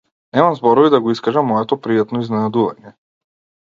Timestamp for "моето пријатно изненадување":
1.51-2.95